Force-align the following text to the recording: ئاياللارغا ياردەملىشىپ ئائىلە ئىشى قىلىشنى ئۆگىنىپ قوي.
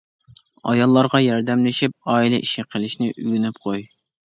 ئاياللارغا 0.71 1.21
ياردەملىشىپ 1.25 1.95
ئائىلە 2.17 2.43
ئىشى 2.49 2.69
قىلىشنى 2.75 3.15
ئۆگىنىپ 3.17 3.67
قوي. 3.69 3.91